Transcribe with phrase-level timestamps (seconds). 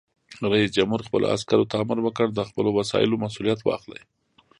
[0.51, 4.01] رئیس جمهور خپلو عسکرو ته امر وکړ؛ د خپلو وسایلو مسؤلیت واخلئ!